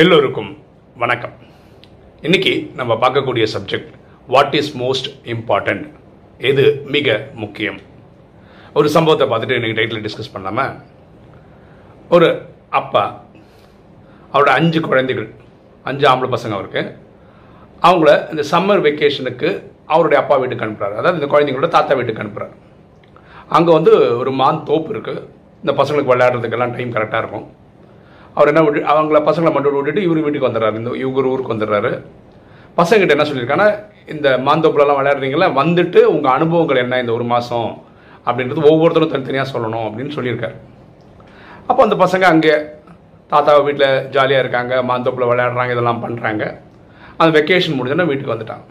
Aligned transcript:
எல்லோருக்கும் 0.00 0.50
வணக்கம். 1.00 1.32
இன்னைக்கு 2.26 2.52
நம்ம 2.78 2.92
பார்க்கக்கூடிய 3.02 3.44
subject 3.54 3.90
what 4.32 4.54
is 4.60 4.70
most 4.82 5.08
important 5.32 5.84
எது 6.50 6.64
மிக 6.94 7.16
முக்கியம்? 7.42 7.78
ஒரு 8.78 8.88
சம்பவத்தை 8.94 9.26
பார்த்துட்டு 9.32 9.58
இன்னைக்கு 9.58 9.78
டைட்டில் 9.78 10.02
டிஸ்கஸ் 10.06 10.32
பண்ணலாமா? 10.34 10.66
ஒரு 12.16 12.28
அப்பா 12.80 13.04
அவரோட 14.32 14.52
அஞ்சு 14.58 14.80
குழந்தைகள் 14.88 15.28
அஞ்சு 15.90 16.06
ஆம்பளை 16.12 16.30
பசங்க 16.36 16.58
அவருக்கு. 16.58 16.84
அவங்கள 17.88 18.10
இந்த 18.32 18.44
சம்மர் 18.54 18.84
வெக்கேஷனுக்கு 18.88 19.50
அவருடைய 19.94 20.20
அப்பா 20.24 20.38
வீட்டுக்கு 20.42 20.66
அனுப்புகிறார் 20.66 20.98
அதாவது 21.00 21.20
இந்த 21.20 21.30
குழந்தைங்களோட 21.34 21.70
தாத்தா 21.78 21.98
வீட்டுக்கு 22.00 22.24
அனுப்புகிறார் 22.24 22.54
அங்கே 23.58 23.72
வந்து 23.78 23.94
ஒரு 24.22 24.32
மான் 24.42 24.66
தோப்பு 24.70 24.94
இருக்குது 24.96 25.26
இந்த 25.64 25.74
பசங்களுக்கு 25.80 26.14
விளையாடுறதுக்கெல்லாம் 26.14 26.76
டைம் 26.78 26.96
கரெக்டாக 26.96 27.24
இருக்கும். 27.24 27.48
அவர் 28.36 28.50
என்ன 28.52 28.62
விட்டு 28.66 28.80
அவங்கள 28.92 29.18
பசங்களை 29.28 29.52
மட்டும் 29.54 29.78
விட்டுட்டு 29.78 30.04
இவர் 30.08 30.24
வீட்டுக்கு 30.26 30.48
வந்துடுறாரு. 30.48 30.76
இந்த 30.80 30.90
இவங்க 31.04 31.32
ஊருக்கு 31.32 31.54
வந்துடுறாரு. 31.54 31.92
பசங்கிட்ட 32.80 33.16
என்ன 33.16 33.26
சொல்லியிருக்காங்கன்னா 33.28 33.70
இந்த 34.12 34.28
மாந்தோப்புலலாம் 34.48 34.98
விளையாடுறீங்களா 34.98 35.48
வந்துட்டு 35.60 36.00
உங்கள் 36.12 36.34
அனுபவங்கள் 36.36 36.82
என்ன 36.84 37.00
இந்த 37.02 37.12
ஒரு 37.18 37.26
மாதம் 37.32 37.70
அப்படின்றது 38.26 38.68
ஒவ்வொருத்தரும் 38.70 39.12
தனித்தனியாக 39.14 39.52
சொல்லணும் 39.54 39.86
அப்படின்னு 39.88 40.14
சொல்லியிருக்காரு. 40.16 40.56
அப்போ 41.68 41.80
அந்த 41.86 41.96
பசங்க 42.04 42.24
அங்கே 42.34 42.54
தாத்தா 43.32 43.52
வீட்டில் 43.66 43.88
ஜாலியாக 44.14 44.42
இருக்காங்க 44.44 44.72
மாந்தோப்பில் 44.88 45.28
விளையாடுறாங்க 45.30 45.74
இதெல்லாம் 45.76 46.02
பண்ணுறாங்க 46.04 46.42
அந்த 47.18 47.30
வெக்கேஷன் 47.38 47.76
முடிஞ்சோன்னா 47.78 48.08
வீட்டுக்கு 48.10 48.34
வந்துட்டாங்க. 48.34 48.64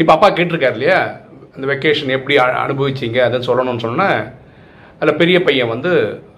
இப்போ 0.00 0.12
அப்பா 0.14 0.28
கேட்டிருக்காரு 0.38 0.76
இல்லையா 0.78 0.98
அந்த 1.54 1.66
வெக்கேஷன் 1.72 2.14
எப்படி 2.16 2.34
அனுபவிச்சிங்க 2.38 2.62
அனுபவிச்சீங்க? 2.64 3.18
அதை 3.28 3.38
சொல்லணும்னு 3.48 3.84
சொன்னேன் 3.86 4.18
அதில் 5.00 5.18
பெரிய 5.20 5.36
பையன் 5.46 5.72
வந்து 5.72 5.90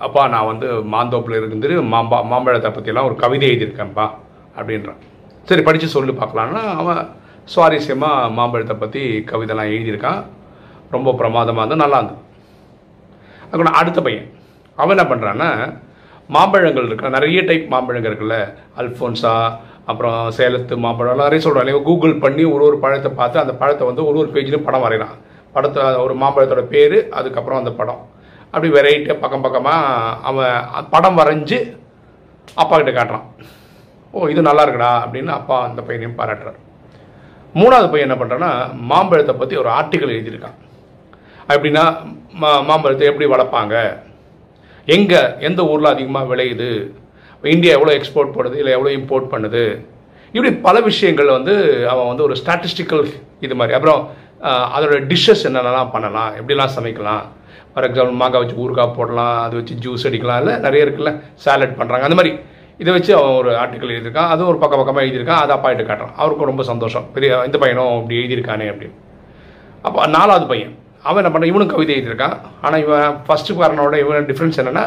அப்பா 0.06 0.22
நான் 0.34 0.48
வந்து 0.52 0.68
மாந்தோப்பில் 0.94 1.36
இருந்து 1.38 1.74
மாம்பா 1.92 2.18
மாம்பழத்தை 2.32 2.70
பற்றியெல்லாம் 2.70 3.08
ஒரு 3.08 3.16
கவிதை 3.22 3.48
எழுதியிருக்கேன்ப்பா 3.50 4.06
அப்படின்றான். 4.58 5.02
சரி 5.48 5.62
படித்து 5.68 5.88
சொல்லி 5.96 6.12
பார்க்கலான்னா 6.20 6.62
அவன் 6.80 7.02
சுவாரஸ்யமாக 7.52 8.32
மாம்பழத்தை 8.38 8.76
பற்றி 8.80 9.02
கவிதைலாம் 9.30 9.70
எழுதியிருக்கான். 9.74 10.20
ரொம்ப 10.94 11.12
பிரமாதமாக 11.20 11.62
இருந்தது 11.62 11.82
நல்லா 11.84 12.00
இருந்தது. 12.00 12.22
அதுக்கு 13.46 13.78
அடுத்த 13.82 14.00
பையன் 14.06 14.28
அவன் 14.78 14.94
என்ன 14.96 15.06
பண்ணுறான்னா 15.12 15.48
மாம்பழங்கள் 16.36 16.88
இருக்க 16.88 17.16
நிறைய 17.16 17.38
டைப் 17.48 17.66
மாம்பழங்கள் 17.74 18.10
இருக்குல்ல 18.12 18.36
அல்ஃபோன்ஸா 18.80 19.34
அப்புறம் 19.90 20.18
சேலத்து 20.36 20.74
மாம்பழம் 20.84 21.24
நிறைய 21.24 21.40
சொல்கிறாங்க 21.44 21.82
கூகுள் 21.88 22.20
பண்ணி 22.24 22.42
ஒரு 22.54 22.62
ஒரு 22.68 22.76
பழத்தை 22.82 23.10
பார்த்து 23.20 23.42
அந்த 23.42 23.54
பழத்தை 23.60 23.84
வந்து 23.90 24.02
ஒரு 24.08 24.18
ஒரு 24.22 24.30
பேஜ்லையும் 24.34 24.66
படம் 24.66 24.84
வரைகிறான். 24.86 25.16
படத்தை 25.54 25.82
ஒரு 26.04 26.14
மாம்பழத்தோட 26.22 26.62
பேர் 26.74 26.96
அதுக்கப்புறம் 27.18 27.60
அந்த 27.62 27.72
படம். 27.80 28.02
அப்படி 28.52 28.68
வெரைட்டியாக 28.76 29.22
பக்கம் 29.22 29.44
பக்கமாக 29.46 30.14
அவன் 30.28 30.88
படம் 30.94 31.18
வரைஞ்சி 31.20 31.58
அப்பா 32.62 32.74
கிட்ட 32.76 32.92
காட்டுறான். 32.92 33.26
ஓ 34.14 34.28
இது 34.32 34.42
நல்லா 34.48 34.62
இருக்குடா 34.66 34.92
அப்படின்னு 35.04 35.32
அப்பா 35.40 35.56
அந்த 35.68 35.80
பையனையும் 35.88 36.18
பாராட்டுறாரு. 36.20 36.58
மூணாவது 37.60 37.90
பையன் 37.92 38.08
என்ன 38.08 38.16
பண்ணுறான்னா 38.20 38.52
மாம்பழத்தை 38.90 39.34
பற்றி 39.40 39.54
ஒரு 39.62 39.70
ஆர்டிக்கல் 39.78 40.14
எழுதியிருக்கான். 40.14 40.56
அப்படின்னா 41.52 41.84
மா 42.40 42.50
மாம்பழத்தை 42.68 43.04
எப்படி 43.10 43.26
வளர்ப்பாங்க? 43.34 43.76
எங்கே 44.96 45.20
எந்த 45.48 45.60
ஊரில் 45.72 45.92
அதிகமாக 45.94 46.28
விளையுது? 46.32 46.70
இந்தியா 47.54 47.72
எவ்வளோ 47.78 47.92
எக்ஸ்போர்ட் 47.98 48.34
பண்ணுது 48.36 48.56
இல்லை 48.60 48.72
எவ்வளோ 48.76 48.92
இம்போர்ட் 48.98 49.32
பண்ணுது? 49.34 49.64
இப்படி 50.34 50.50
பல 50.66 50.76
விஷயங்கள் 50.88 51.36
வந்து 51.36 51.54
அவன் 51.92 52.08
வந்து 52.10 52.24
ஒரு 52.28 52.34
ஸ்டாட்டிஸ்டிக்கல் 52.40 53.04
இது 53.46 53.54
மாதிரி. 53.60 53.76
அப்புறம் 53.78 54.00
அதோட 54.76 54.96
டிஷ்ஷஸ் 55.10 55.44
என்னென்னலாம் 55.48 55.92
பண்ணலாம்? 55.94 56.30
எப்படிலாம் 56.40 56.74
சமைக்கலாம்? 56.76 57.24
ஃபார் 57.78 57.86
எக்ஸாம்பிள் 57.88 58.20
மாங்காய் 58.20 58.42
வச்சு 58.42 58.56
ஊறுகாய் 58.62 58.94
போடலாம் 58.94 59.34
அது 59.42 59.54
வச்சு 59.58 59.74
ஜூஸ் 59.82 60.04
அடிக்கலாம் 60.08 60.38
இல்லை 60.42 60.54
நிறைய 60.64 60.84
இருக்குல்ல 60.86 61.10
சாலட் 61.44 61.76
பண்ணுறாங்க 61.80 62.06
அந்த 62.06 62.16
மாதிரி. 62.18 62.30
இதை 62.82 62.90
வச்சு 62.94 63.12
அவன் 63.18 63.36
ஒரு 63.40 63.50
ஆர்டிக்கல் 63.60 63.92
எழுதியிருக்கான். 63.94 64.30
அதுவும் 64.32 64.50
ஒரு 64.52 64.58
பக்கம் 64.62 64.80
பக்கமாக 64.80 65.02
எழுதியிருக்கான். 65.04 65.42
அதை 65.42 65.52
அப்பா 65.56 65.68
கிட்ட 65.70 65.84
காட்டுறான். 65.88 66.12
அவருக்கும் 66.20 66.48
ரொம்ப 66.50 66.62
சந்தோஷம். 66.70 67.04
பெரிய 67.14 67.30
இந்த 67.48 67.58
பையனும் 67.62 67.90
அப்படி 67.98 68.16
எழுதியிருக்கானே 68.20 68.66
அப்படின்னு. 68.72 68.96
அப்போ 69.86 70.06
நாலாவது 70.16 70.46
பையன். 70.52 70.72
அவன் 71.08 71.20
என்ன 71.22 71.30
பண்ணுறான் 71.34 71.52
இவனும் 71.52 71.72
கவிதை 71.74 71.92
எழுதியிருக்கான். 71.96 72.36
ஆனால் 72.64 72.82
இவன் 72.84 73.18
ஃபஸ்ட்டு 73.26 73.58
காரனோட 73.60 73.98
இவன் 74.04 74.26
டிஃப்ரென்ஸ் 74.30 74.58
என்னென்னா 74.62 74.84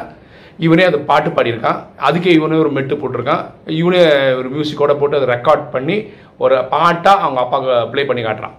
இவனே 0.67 0.83
அது 0.89 0.99
பாட்டு 1.11 1.29
பாடியிருக்கான். 1.37 1.79
அதுக்கே 2.07 2.33
இவனே 2.39 2.59
ஒரு 2.63 2.71
மெட்டு 2.77 2.97
போட்டிருக்கான். 3.03 3.45
இவனே 3.81 4.01
ஒரு 4.39 4.49
மியூசிக்கோட 4.55 4.95
போட்டு 5.01 5.19
அதை 5.19 5.29
ரெக்கார்ட் 5.35 5.63
பண்ணி 5.75 5.97
ஒரு 6.45 6.57
பாட்டாக 6.73 7.23
அவங்க 7.25 7.39
அப்பாவுக்கு 7.45 7.77
ப்ளே 7.93 8.03
பண்ணி 8.09 8.23
காட்டுறான். 8.25 8.57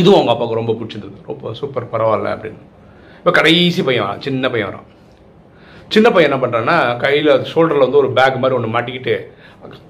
இதுவும் 0.00 0.18
அவங்க 0.18 0.32
அப்பாவுக்கு 0.34 0.60
ரொம்ப 0.60 0.72
பிடிச்சிருந்தது. 0.78 1.18
ரொம்ப 1.32 1.52
சூப்பர் 1.62 1.92
பரவாயில்ல 1.94 2.30
அப்படின்னு. 2.36 2.62
இப்போ 3.24 3.32
கடைசி 3.36 3.82
பையன் 3.84 4.02
வரான் 4.04 4.22
சின்ன 4.24 4.48
பையன் 4.52 4.68
வரான். 4.70 4.88
சின்ன 5.92 6.06
பையன் 6.14 6.28
என்ன 6.28 6.38
பண்ணுறான்னா 6.40 6.74
கையில் 7.04 7.30
ஷோல்டரில் 7.50 7.84
வந்து 7.84 8.00
ஒரு 8.00 8.08
பேக் 8.18 8.34
மாதிரி 8.40 8.56
ஒன்று 8.56 8.72
மாட்டிக்கிட்டு 8.74 9.14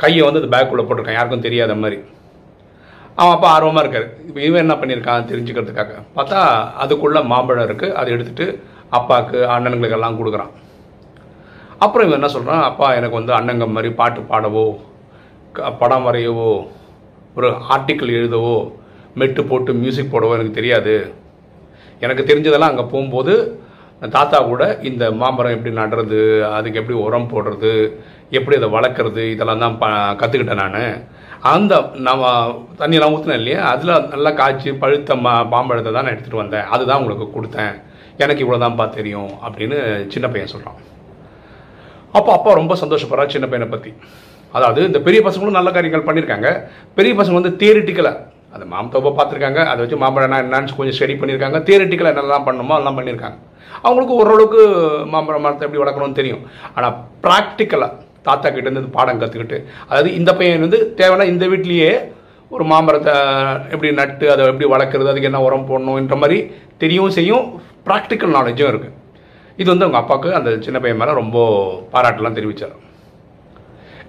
கையை 0.02 0.20
வந்து 0.26 0.40
அந்த 0.40 0.50
பேக்குள்ளே 0.52 0.84
போட்டிருக்கான் 0.88 1.16
யாருக்கும் 1.16 1.42
தெரியாத 1.46 1.74
மாதிரி. 1.80 1.98
அவன் 3.20 3.34
அப்பா 3.36 3.48
ஆர்வமாக 3.54 3.82
இருக்கார். 3.84 4.06
இப்போ 4.28 4.40
இவன் 4.48 4.62
என்ன 4.64 4.74
பண்ணியிருக்கான் 4.82 5.26
தெரிஞ்சுக்கிறதுக்காக? 5.30 5.94
பார்த்தா 6.18 6.42
அதுக்குள்ளே 6.84 7.22
மாம்பழம் 7.32 7.66
இருக்குது 7.68 7.96
அதை 8.02 8.12
எடுத்துட்டு 8.16 8.46
அப்பாவுக்கு 8.98 9.40
அண்ணனுங்களுக்கு 9.54 9.98
எல்லாம் 9.98 10.20
கொடுக்குறான். 10.20 10.52
அப்புறம் 11.86 12.06
இவன் 12.06 12.18
என்ன 12.20 12.30
சொல்கிறான் 12.36 12.64
அப்பா 12.70 12.88
எனக்கு 13.00 13.20
வந்து 13.20 13.34
அண்ணங்க 13.40 13.68
மாதிரி 13.74 13.92
பாட்டு 14.02 14.22
பாடவோ 14.30 14.64
படம் 15.82 16.06
வரையவோ 16.08 16.48
ஒரு 17.38 17.50
ஆர்டிக்கிள் 17.74 18.16
எழுதவோ 18.20 18.56
மெட்டு 19.22 19.44
போட்டு 19.50 19.80
மியூசிக் 19.82 20.14
போடவோ 20.16 20.38
எனக்கு 20.38 20.58
தெரியாது. 20.60 20.96
எனக்கு 22.04 22.28
தெரிஞ்சதெல்லாம் 22.30 22.72
அங்கே 22.72 22.86
போகும்போது 22.92 23.34
தாத்தா 24.14 24.38
கூட 24.44 24.62
இந்த 24.82 25.04
மாமரம் 25.20 25.54
எப்படி 25.56 25.72
நடுறது 25.78 26.18
அதுக்கு 26.56 26.80
எப்படி 26.80 26.96
உரம் 27.04 27.30
போடுறது 27.30 27.72
எப்படி 28.30 28.56
அதை 28.58 28.68
வளர்க்குறது 28.70 29.22
இதெல்லாம் 29.34 29.62
தான் 29.64 29.78
ப 29.78 29.86
கற்றுக்கிட்டேன் 30.20 30.62
நான். 30.62 30.80
அந்த 31.52 31.72
நம்ம 32.06 32.24
தண்ணியெல்லாம் 32.80 33.14
ஊற்றினேன் 33.14 33.40
இல்லையா? 33.40 33.60
அதில் 33.72 33.92
நல்லா 34.12 34.30
காய்ச்சி 34.40 34.70
பழுத்த 34.82 35.16
மா 35.24 35.32
மாம்பழத்தை 35.52 35.90
தான் 35.92 36.04
நான் 36.04 36.14
எடுத்துகிட்டு 36.14 36.42
வந்தேன். 36.42 36.68
அதுதான் 36.74 37.00
உங்களுக்கு 37.00 37.26
கொடுத்தேன். 37.30 37.74
எனக்கு 38.18 38.44
இவ்வளோ 38.44 38.58
தான்ப்பா 38.62 38.86
தெரியும் 38.90 39.32
அப்படின்னு 39.46 39.78
சின்ன 40.14 40.26
பையன் 40.28 40.52
சொல்கிறான் 40.52 40.78
அப்போ 42.14 42.30
அப்பா 42.34 42.50
ரொம்ப 42.54 42.74
சந்தோஷப்படுறா 42.82 43.24
சின்ன 43.26 43.46
பையனை 43.46 43.68
பற்றி 43.68 43.90
அதாவது 44.54 44.80
இந்த 44.88 44.98
பெரிய 45.00 45.20
பசங்களும் 45.26 45.58
நல்ல 45.58 45.70
காரியங்கள் 45.70 46.06
பண்ணியிருக்காங்க 46.08 46.48
பெரிய 46.96 47.12
பசங்க 47.14 47.38
வந்து 47.38 47.52
தியரிட்டிக்கலாக 47.60 48.20
அந்த 48.54 48.64
மாம்பழத்தை 48.72 49.12
பார்த்துருக்காங்க. 49.18 49.60
அதை 49.70 49.78
வச்சு 49.82 49.98
மாம்பழம் 50.04 50.34
என்னன்னு 50.44 50.78
கொஞ்சம் 50.80 50.96
ஸ்டடி 50.98 51.14
பண்ணியிருக்காங்க. 51.20 51.58
தியரிட்டிக்கலாக 51.68 52.14
என்னெல்லாம் 52.14 52.46
பண்ணணுமோ 52.48 52.74
அதெல்லாம் 52.76 52.98
பண்ணியிருக்காங்க. 53.00 53.38
அவங்களுக்கு 53.84 54.18
ஓரளவுக்கு 54.22 54.62
மாம்பழம் 55.12 55.44
மரத்தை 55.46 55.64
எப்படி 55.66 55.82
வளர்க்கணும்னு 55.82 56.18
தெரியும். 56.20 56.42
ஆனால் 56.76 56.96
ப்ராக்டிக்கலாக 57.24 57.92
தாத்தா 58.26 58.48
கிட்டேருந்து 58.50 58.96
பாடம் 58.98 59.22
கற்றுக்கிட்டு 59.22 59.58
அதாவது 59.88 60.10
இந்த 60.18 60.30
பையன் 60.36 60.64
வந்து 60.66 60.78
தேவைன்னா 61.00 61.26
இந்த 61.32 61.44
வீட்லேயே 61.52 61.90
ஒரு 62.50 62.64
மாமரத்தை 62.70 63.14
எப்படி 63.72 63.88
நட்டு 64.00 64.26
அதை 64.32 64.42
எப்படி 64.52 64.66
வளர்க்குறது 64.74 65.10
அதுக்கு 65.12 65.30
என்ன 65.30 65.40
உரம் 65.46 65.66
போடணுன்ற 65.70 66.16
மாதிரி 66.22 66.38
தெரியவும் 66.82 67.16
செய்யும் 67.18 67.46
ப்ராக்டிக்கல் 67.88 68.34
நாலேஜும் 68.36 68.70
இருக்குது 68.72 68.94
இது 69.60 69.68
வந்து 69.72 69.86
அவங்க 69.86 70.00
அப்பாவுக்கு 70.02 70.30
அந்த 70.38 70.50
சின்ன 70.66 70.78
பையன் 70.84 71.00
மேலே 71.00 71.12
ரொம்ப 71.20 71.38
பாராட்டெல்லாம் 71.92 72.38
தெரிவித்தார் 72.38 72.76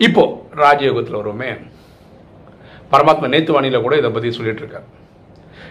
இப்போது 0.07 0.61
ராஜயோகத்தில் 0.63 1.19
வருவோமே. 1.22 1.50
பரமாத்மா 2.91 3.28
நேத்து 3.34 3.53
வாணியில் 3.56 3.84
கூட 3.85 3.96
இதை 4.01 4.09
பற்றி 4.16 4.31
சொல்லிட்டு 4.38 4.63
இருக்கார் 4.63 4.88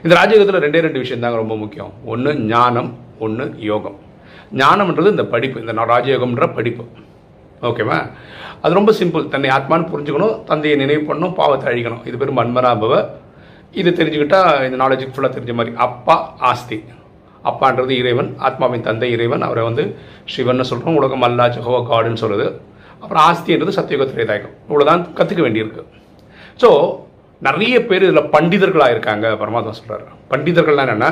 இந்த 0.04 0.14
ராஜயோகத்தில் 0.20 0.62
ரெண்டே 0.64 0.80
ரெண்டு 0.86 1.02
விஷயம் 1.02 1.22
தாங்க 1.24 1.36
ரொம்ப 1.42 1.56
முக்கியம். 1.56 1.92
ஒன்று 2.12 2.30
ஞானம் 2.52 2.90
ஒன்று 3.18 3.44
யோகம். 3.70 3.98
ஞானம்ன்றது 4.62 5.12
இந்த 5.14 5.24
படிப்பு 5.34 5.60
இந்த 5.60 5.72
ராஜயோகம்ன்ற 5.92 6.46
படிப்பு. 6.56 6.84
ஓகேவா? 7.68 7.98
அது 8.62 8.72
ரொம்ப 8.78 8.92
சிம்பிள். 9.00 9.28
தன்னை 9.28 9.50
ஆத்மான்னு 9.50 9.88
புரிஞ்சுக்கணும் 9.92 10.34
தந்தையை 10.44 10.76
நினைவு 10.82 11.02
பண்ணணும் 11.08 11.34
பாவத்தை 11.40 11.66
அழிக்கணும். 11.72 12.02
இது 12.08 12.18
பேர் 12.18 12.36
மன்மராபவ 12.40 12.94
இது 13.80 13.90
தெரிஞ்சுக்கிட்டா 13.90 14.40
இந்த 14.66 14.76
நாலேஜுக்கு 14.84 15.14
ஃபுல்லாக 15.14 15.32
தெரிஞ்ச 15.36 15.54
மாதிரி. 15.60 15.76
அப்பா 15.86 16.16
ஆஸ்தி. 16.50 16.78
அப்பான்றது 17.50 17.90
இறைவன் 18.02 18.30
ஆத்மாவின் 18.38 18.86
தந்தை 18.88 19.10
இறைவன். 19.16 19.42
அவரை 19.42 19.64
வந்து 19.64 19.84
சிவன் 20.34 20.68
சொல்கிறோம் 20.70 20.96
உலகம் 21.00 21.26
அல்லா 21.28 21.46
ஜஹோவா 21.56 21.80
காடுன்னு 21.90 22.22
சொல்கிறது 22.22 22.46
அப்புறம் 23.02 23.24
ஆஸ்தின்றது 23.28 23.72
சத்தியுக 23.78 24.04
திரேதாயகம் 24.12 24.54
இவ்வளோதான் 24.68 25.02
கற்றுக்க 25.18 25.42
வேண்டியிருக்கு. 25.46 25.82
ஸோ 26.62 26.70
நிறைய 27.46 27.76
பேர் 27.88 28.06
இதில் 28.06 28.30
பண்டிதர்களாக 28.34 28.94
இருக்காங்க 28.94 29.28
பரமாத்மா 29.40 29.72
சொல்கிறார் 29.78 30.04
பண்டிதர்கள்லாம் 30.32 30.86
என்னென்னா 30.86 31.10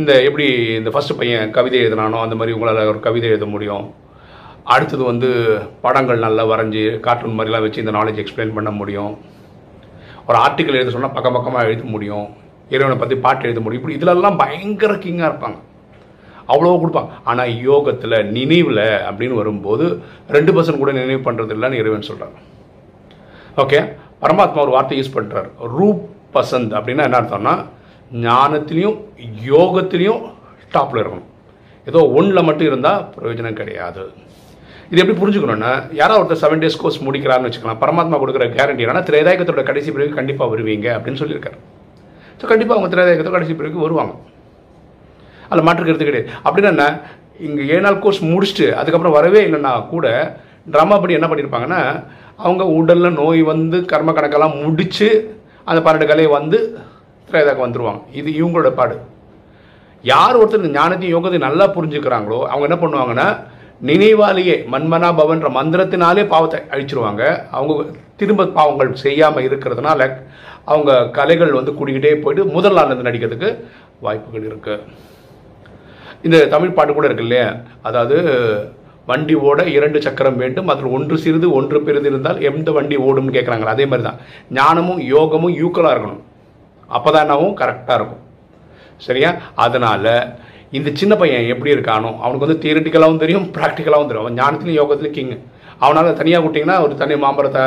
இந்த 0.00 0.12
எப்படி 0.28 0.46
இந்த 0.80 0.90
ஃபஸ்ட்டு 0.94 1.16
பையன் 1.20 1.52
கவிதை 1.56 1.78
எழுதினானோ 1.82 2.18
அந்த 2.24 2.34
மாதிரி 2.38 2.54
உங்களால் 2.56 2.90
ஒரு 2.92 3.00
கவிதை 3.06 3.28
எழுத 3.32 3.46
முடியும். 3.54 3.86
அடுத்தது 4.74 5.02
வந்து 5.10 5.28
படங்கள் 5.84 6.24
நல்லா 6.26 6.42
வரைஞ்சி 6.50 6.82
கார்ட்டூன் 7.06 7.36
மாதிரிலாம் 7.38 7.64
வச்சு 7.64 7.82
இந்த 7.84 7.94
நாலேஜ் 7.98 8.20
எக்ஸ்பிளைன் 8.22 8.56
பண்ண 8.56 8.70
முடியும். 8.80 9.12
ஒரு 10.28 10.38
ஆர்டிக்கல் 10.44 10.78
எழுத 10.80 10.92
சொன்னால் 10.96 11.14
பக்கம் 11.16 11.36
பக்கமாக 11.38 11.68
எழுத 11.68 11.84
முடியும். 11.94 12.26
இறைவனை 12.74 12.96
பற்றி 13.02 13.16
பாட்டு 13.26 13.46
எழுத 13.48 13.60
முடியும். 13.64 13.82
இப்படி 13.82 13.98
இதிலெல்லாம் 13.98 14.40
பயங்கர 14.42 14.94
கிங்காக 15.04 15.30
இருப்பாங்க. 15.30 15.58
அவ்வளோ 16.52 16.76
கொடுப்பாங்க. 16.82 17.10
ஆனால் 17.30 17.54
யோகத்தில் 17.68 18.18
நினைவில் 18.36 18.84
அப்படின்னு 19.08 19.40
வரும்போது 19.42 19.86
ரெண்டு 20.36 20.52
பர்சன்ட் 20.56 20.82
கூட 20.82 20.92
நினைவு 21.00 21.22
பண்ணுறது 21.28 21.54
இல்லைன்னு 21.56 21.80
இறைவன் 21.82 22.08
சொல்கிறார் 22.10 22.36
ஓகே 23.62 23.78
பரமாத்மா 24.22 24.60
ஒரு 24.66 24.74
வார்த்தை 24.76 24.96
யூஸ் 25.00 25.16
பண்ணுறார் 25.16 25.48
ரூப் 25.78 26.04
பசந்த் 26.36 26.72
அப்படின்னா 26.78 27.04
என்ன 27.08 27.18
அர்த்தம்னா 27.20 27.54
ஞானத்திலையும் 28.26 28.96
யோகத்திலையும் 29.52 30.22
டாப்பில் 30.74 31.00
இருக்கணும். 31.02 31.28
ஏதோ 31.90 32.00
ஒன்றில் 32.18 32.46
மட்டும் 32.48 32.68
இருந்தால் 32.70 33.04
பிரயோஜனம் 33.14 33.58
கிடையாது. 33.60 34.02
இது 34.90 35.00
எப்படி 35.02 35.16
புரிஞ்சுக்கணும்னா 35.20 35.72
யாராவது 36.00 36.20
ஒருத்தர் 36.20 36.42
செவன் 36.42 36.62
டேஸ் 36.62 36.80
கோர்ஸ் 36.82 36.98
முடிக்கிறான்னு 37.06 37.46
வச்சுக்கலாம். 37.48 37.80
பரமாத்மா 37.82 38.18
கொடுக்குற 38.22 38.44
கேரண்டி 38.56 38.84
என்னன்னா 38.84 39.04
திரேதாயகத்தோட 39.10 39.62
கடைசி 39.70 39.90
பிறகு 39.96 40.18
கண்டிப்பாக 40.18 40.52
வருவீங்க 40.54 40.86
அப்படின்னு 40.96 41.20
சொல்லியிருக்காரு. 41.22 41.58
ஸோ 42.40 42.46
கண்டிப்பாக 42.52 42.76
அவங்க 42.78 42.90
திரேதாயகத்தோட 42.94 43.36
கடைசி 43.38 43.56
பிறகு 43.60 43.78
வருவாங்க. 43.86 44.14
அதில் 45.50 45.66
மாற்றுக்கிறது 45.68 46.08
கிடையாது. 46.10 46.28
அப்படின்னா 46.46 46.88
இங்கே 47.46 47.64
ஏழு 47.72 47.82
நாள் 47.86 48.02
கோர்ஸ் 48.04 48.22
முடிச்சுட்டு 48.32 48.68
அதுக்கப்புறம் 48.80 49.16
வரவே 49.18 49.40
இல்லைன்னா 49.48 49.72
கூட 49.94 50.06
ட்ராமா 50.74 50.96
படி 51.02 51.16
என்ன 51.18 51.28
பண்ணியிருப்பாங்கன்னா 51.30 51.82
அவங்க 52.44 52.64
உடலில் 52.78 53.18
நோய் 53.20 53.42
வந்து 53.52 53.78
கர்ம 53.92 54.12
கணக்கெல்லாம் 54.16 54.56
முடித்து 54.64 55.08
அந்த 55.68 55.78
பன்னெண்டு 55.84 56.10
கலையை 56.10 56.30
வந்து 56.38 56.58
திரேதாக்கு 57.28 57.64
வந்துடுவாங்க 57.64 58.02
இது 58.18 58.28
இவங்களோட 58.40 58.68
பாடு. 58.80 58.96
யார் 60.04 60.38
ஒருத்தர் 60.40 60.76
ஞானத்தையும் 60.76 61.14
யோகத்தையும் 61.14 61.46
நல்லா 61.48 61.66
புரிஞ்சுக்கிறாங்களோ 61.76 62.40
அவங்க 62.50 62.66
என்ன 62.68 62.78
பண்ணுவாங்கன்னா 62.82 63.28
நினைவாலேயே 63.88 64.54
மன்மனா 64.72 65.08
பவன்ற 65.18 65.48
மந்திரத்தினாலே 65.56 66.22
பாவத்தை 66.32 66.58
அழிச்சிருவாங்க. 66.72 67.22
அவங்க 67.56 67.74
திரும்ப 68.20 68.48
பாவங்கள் 68.56 68.90
செய்யாமல் 69.04 69.46
இருக்கிறதுனால 69.48 70.00
அவங்க 70.72 70.92
கலைகள் 71.18 71.58
வந்து 71.58 71.72
கூடிக்கிட்டே 71.78 72.14
போயிட்டு 72.24 72.44
முதல் 72.56 72.76
நாள்ல 72.78 72.90
இருந்து 72.92 73.08
நடிக்கிறதுக்கு 73.08 73.50
வாய்ப்புகள் 74.06 74.48
இருக்குது 74.50 74.84
இந்த 76.26 76.38
தமிழ் 76.54 76.76
பாட்டு 76.76 76.92
கூட 76.94 77.06
இருக்கு 77.08 77.26
இல்லையா? 77.26 77.48
அதாவது 77.88 78.16
வண்டி 79.10 79.34
ஓட 79.48 79.60
இரண்டு 79.76 79.98
சக்கரம் 80.06 80.38
வேண்டும். 80.42 80.70
அதில் 80.72 80.94
ஒன்று 80.96 81.16
சிறிது 81.24 81.48
ஒன்று 81.58 81.78
பெரிது 81.86 82.08
இருந்தால் 82.12 82.40
எந்த 82.50 82.68
வண்டி 82.78 82.96
ஓடும்னு 83.08 83.36
கேட்குறாங்களா 83.36 83.74
அதே 83.76 83.86
மாதிரி 83.90 84.06
தான். 84.08 84.18
ஞானமும் 84.58 85.02
யோகமும் 85.14 85.54
யூக்கலாக 85.62 85.94
இருக்கணும். 85.94 86.22
அப்போ 86.96 87.08
தான் 87.14 87.24
என்னவும் 87.26 87.56
கரெக்டாக 87.60 87.98
இருக்கும். 88.00 88.22
சரியா? 89.06 89.30
அதனால் 89.64 90.10
இந்த 90.78 90.88
சின்ன 91.00 91.12
பையன் 91.20 91.50
எப்படி 91.52 91.70
இருக்கானோ 91.74 92.10
அவனுக்கு 92.22 92.46
வந்து 92.46 92.62
தியரிட்டிக்கலாகவும் 92.62 93.22
தெரியும் 93.24 93.46
ப்ராக்டிக்கலாகவும் 93.56 94.10
தெரியும். 94.10 94.26
அவன் 94.26 94.38
ஞானத்துலையும் 94.40 94.80
யோகத்துலையும் 94.80 95.16
கிங்கு 95.18 95.38
அவனால் 95.84 96.18
தனியாக 96.20 96.42
விட்டிங்கன்னா 96.44 96.76
ஒரு 96.84 96.94
தனி 97.02 97.16
மாம்பழத்தை 97.24 97.62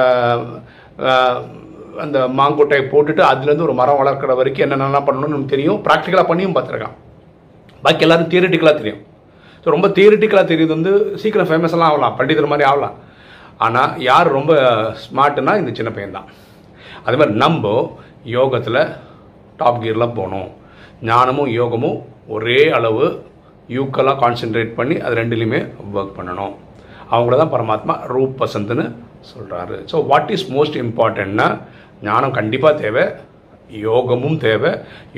அந்த 2.04 2.18
மாங்கொட்டையை 2.40 2.84
போட்டுட்டு 2.92 3.24
அதுலேருந்து 3.30 3.66
ஒரு 3.68 3.76
மரம் 3.80 4.00
வளர்க்குற 4.02 4.34
வரைக்கும் 4.40 4.66
என்னென்னலாம் 4.66 5.08
பண்ணணும்னு 5.08 5.52
தெரியும். 5.54 5.80
ப்ராக்டிக்கலாக 5.88 6.30
பண்ணியும் 6.30 6.56
பார்த்துருக்கான் 6.58 6.98
பாக்கி 7.86 8.06
எல்லாரும் 8.08 8.30
தியரிட்டிக்கலாக 8.34 8.78
தெரியும். 8.82 9.02
ஸோ 9.64 9.70
ரொம்ப 9.76 9.88
தியரிட்டிக்கலாக 9.98 10.48
தெரியுது 10.52 10.74
வந்து 10.78 10.92
சீக்கிரம் 11.22 11.50
ஃபேமஸ் 11.50 11.76
எல்லாம் 11.78 11.92
ஆகலாம் 11.92 12.16
பண்டிதர் 12.20 12.52
மாதிரி 12.54 12.68
ஆகலாம். 12.70 12.96
ஆனால் 13.66 13.92
யார் 14.10 14.36
ரொம்ப 14.38 14.54
ஸ்மார்ட்டுன்னா 15.04 15.54
இந்த 15.62 15.72
சின்ன 15.80 15.90
பையன் 15.96 16.18
தான். 16.18 16.30
அதே 17.06 17.16
மாதிரி 17.22 17.36
நம்ம 17.44 17.74
யோகத்தில் 18.38 18.82
டாப் 19.60 19.82
கியரில் 19.84 20.16
போகணும். 20.20 20.50
ஞானமும் 21.10 21.52
யோகமும் 21.60 22.00
ஒரே 22.36 22.62
அளவு 22.78 23.06
யூக்கலாக 23.78 24.20
கான்சென்ட்ரேட் 24.24 24.72
பண்ணி 24.80 24.96
அது 25.06 25.14
ரெண்டுலேயுமே 25.22 25.62
ஒர்க் 25.96 26.18
பண்ணணும். 26.20 26.54
அவங்கள 27.14 27.36
தான் 27.42 27.54
பரமாத்மா 27.56 27.94
ரூப் 28.14 28.34
பசந்த்னு 28.42 28.86
சொல்கிறாரு 29.32 29.78
ஸோ 29.92 29.98
வாட் 30.12 30.32
இஸ் 30.36 30.48
மோஸ்ட் 30.56 30.78
இம்பார்ட்டன்ட்னா 30.84 31.48
ஞானம் 32.08 32.38
கண்டிப்பாக 32.40 32.80
தேவை. 32.84 33.04
யோகமும் 33.88 34.38
தேவை. 34.46 34.72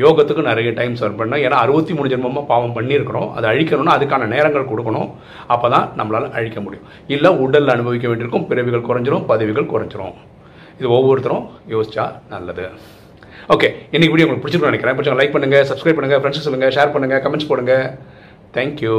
யோகத்துக்கு 0.04 0.48
நிறைய 0.50 0.72
டைம் 0.80 0.96
சர்வ் 1.02 1.20
பண்ணணும். 1.20 1.44
ஏன்னா 1.46 1.58
அறுபத்தி 1.66 1.94
மூணு 1.98 2.12
ஜென்மமாக 2.14 2.46
பாவம் 2.52 2.76
பண்ணியிருக்கிறோம். 2.78 3.30
அதை 3.38 3.46
அழிக்கணும்னா 3.52 3.96
அதுக்கான 3.98 4.28
நேரங்கள் 4.36 4.70
கொடுக்கணும். 4.72 5.10
அப்போ 5.56 5.70
தான் 5.76 5.88
நம்மளால் 6.00 6.30
அழிக்க 6.40 6.60
முடியும். 6.66 6.88
இல்லை 7.16 7.32
உடலில் 7.46 7.76
அனுபவிக்க 7.76 8.08
வேண்டியிருக்கும். 8.08 8.48
பிறவிகள் 8.52 8.88
குறைஞ்சிரும் 8.90 9.26
பதவிகள் 9.32 9.72
குறைஞ்சிரும். 9.74 10.16
இது 10.80 10.90
ஒவ்வொருத்தரும் 10.98 11.46
யோசிச்சா 11.76 12.08
நல்லது. 12.34 12.66
ஓகே 13.54 13.68
இன்னைக்கு 13.94 14.14
வீடியோ 14.14 14.26
உங்களுக்கு 14.28 14.44
பிடிச்சிருக்கோம் 14.44 14.74
நினைக்கிறேன். 14.74 14.98
பிடிச்சவங்க 14.98 15.22
லைக் 15.22 15.36
பண்ணுங்கள் 15.36 15.70
சப்ஸ்கிரைப் 15.72 15.98
பண்ணுங்கள் 16.00 16.22
ஃப்ரெண்ட்ஸ் 16.24 16.48
சொல்லுங்கள் 16.48 16.76
ஷேர் 16.78 16.94
பண்ணுங்கள் 16.96 17.24
கமெண்ட்ஸ் 17.26 17.50
போடுங்க. 17.52 17.76
தேங்க்யூ 18.58 18.98